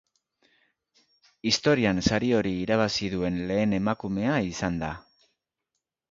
[1.49, 4.89] Historian sari hori irabazi duen lehen emakumea izan da.